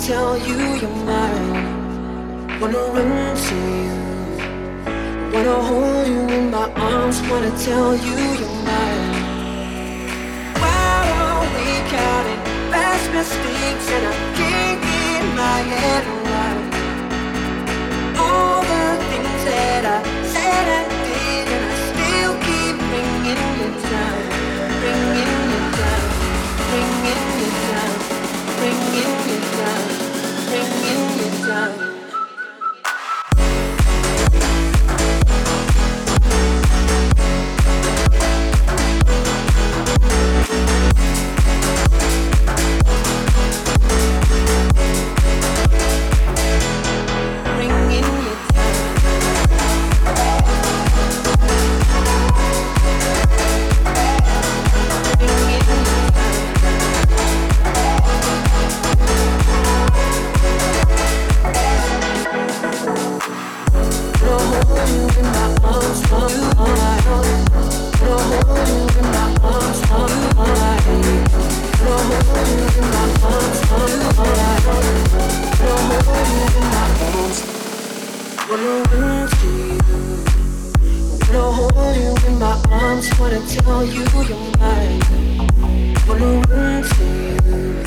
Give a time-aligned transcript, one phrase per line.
[0.00, 2.60] tell you you're mine.
[2.60, 3.94] Wanna run to you.
[5.32, 7.20] Wanna hold you in my arms.
[7.28, 8.33] Wanna tell you
[82.94, 85.00] times when I tell you you're mine.
[86.06, 87.82] Wanna run to you.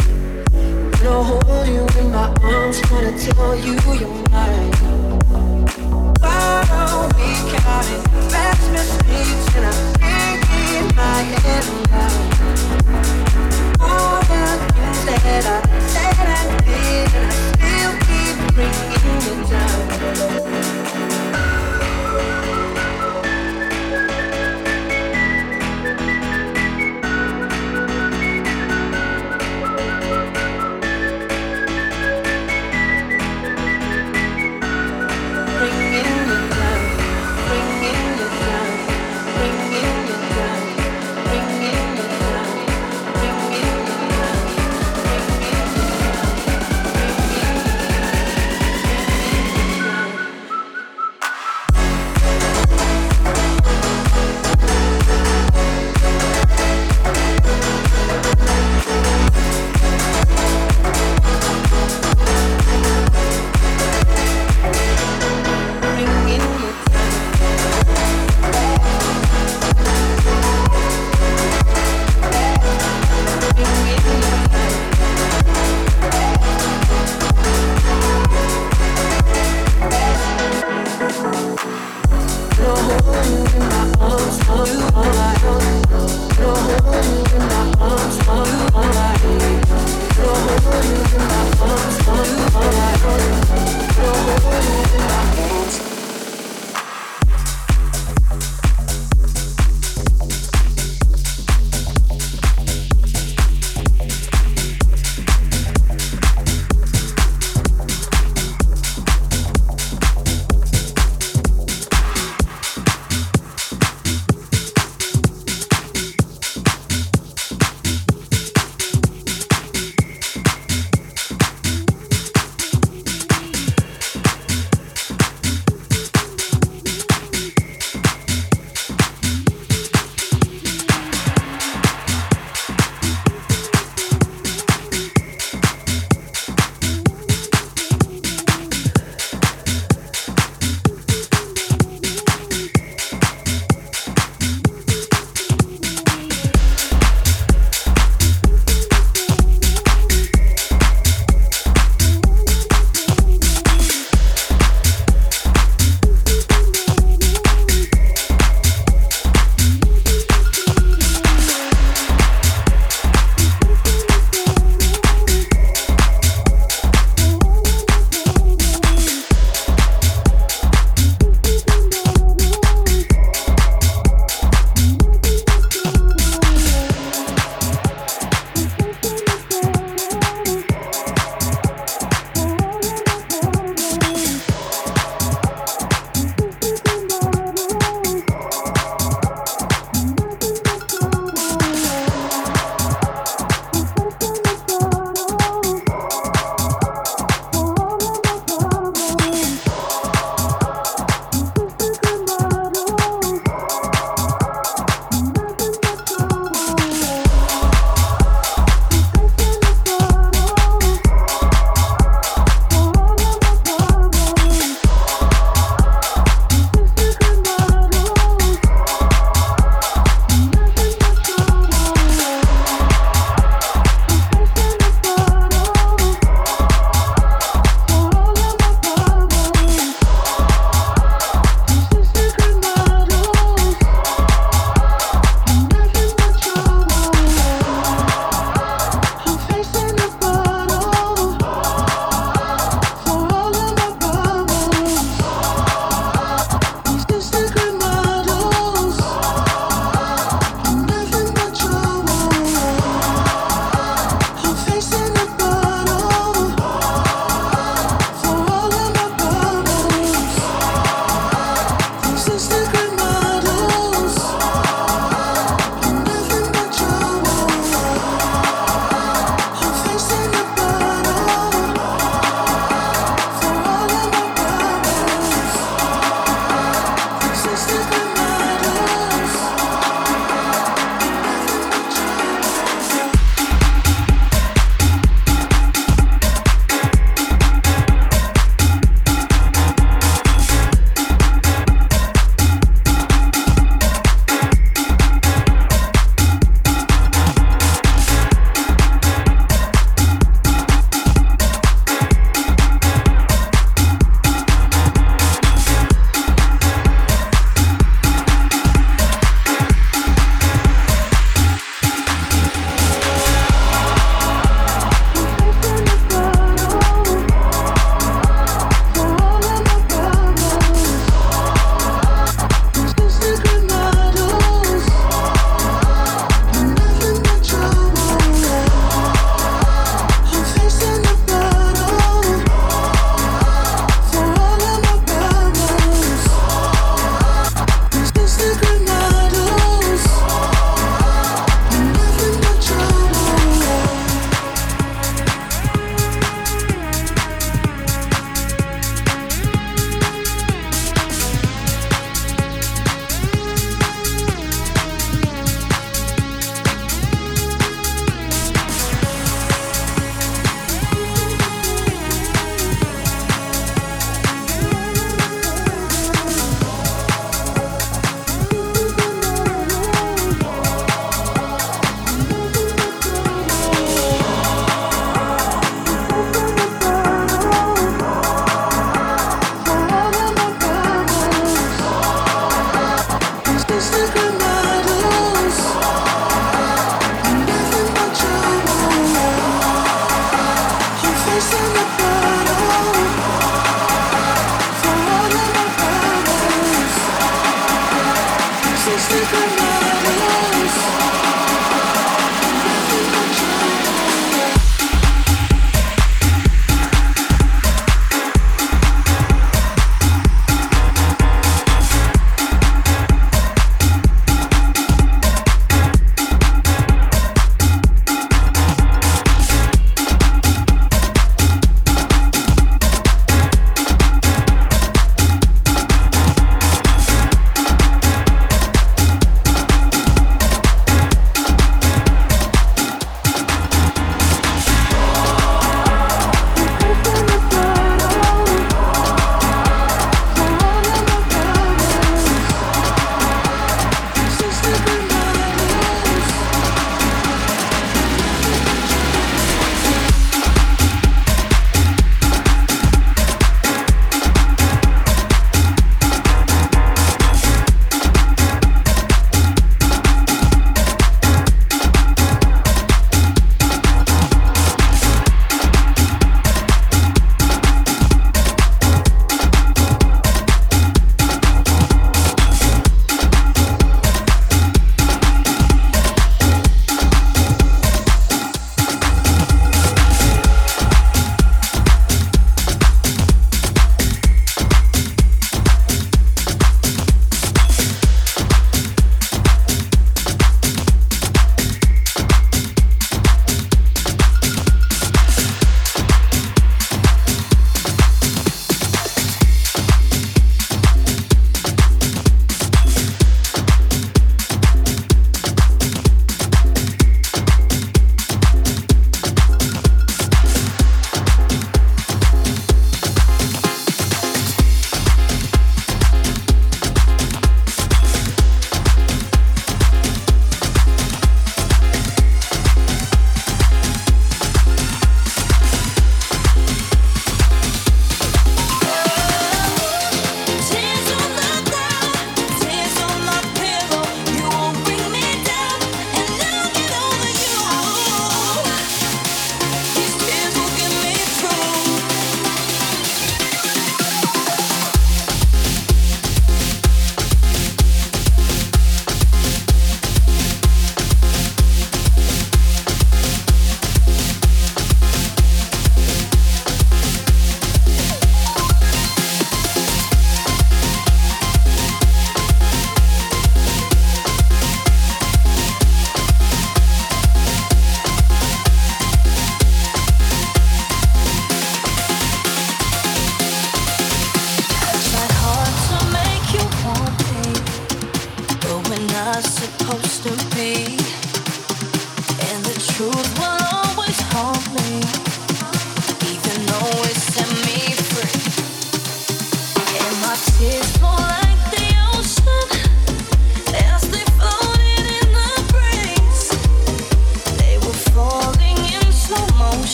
[1.04, 4.72] Wanna hold you in my arms Wanna tell you you're mine.
[6.20, 12.28] Why don't we count counting last mistakes and I'm thinking my head around?
[13.80, 14.44] All the
[14.74, 15.60] things that I
[15.94, 19.78] said I did and I still keep bringing it down.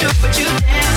[0.00, 0.95] Do, but you dance,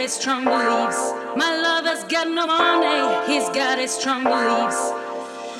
[0.00, 1.12] got his strong beliefs.
[1.36, 4.92] My lover's got no money, he's got his strong beliefs.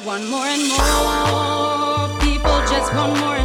[0.02, 3.39] One more and more people just want more.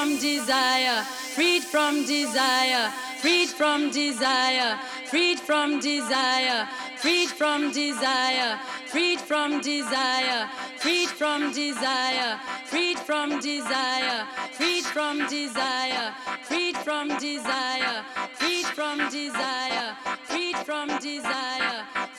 [0.00, 2.90] from desire, freed from desire,
[3.20, 10.48] freed from desire, freed from desire, freed from desire, freed from desire,
[10.78, 19.96] freed from desire, freed from desire, freed from desire, freed from desire, freed from desire,
[20.24, 22.09] freed from desire.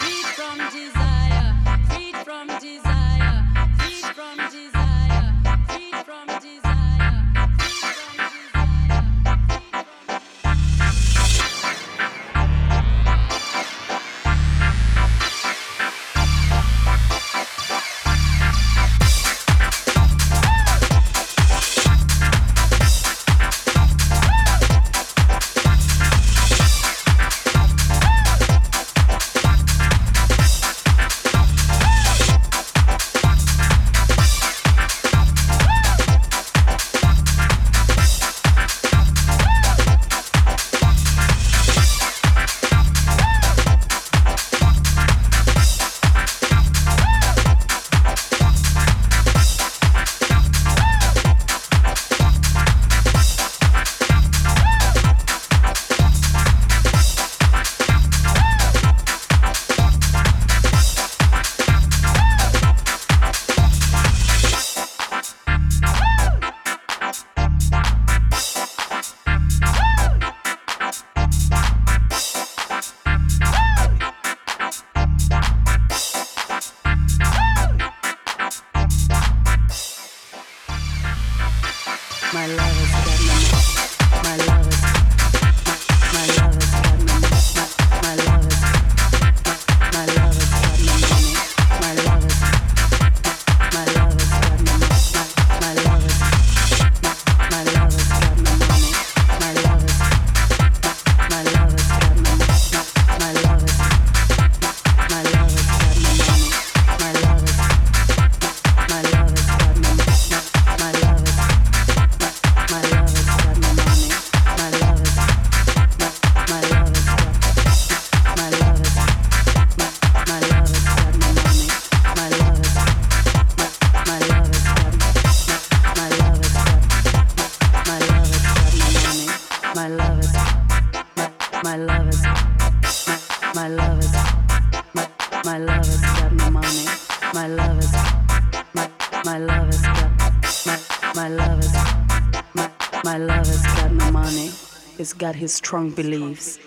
[145.21, 146.57] got his strong beliefs.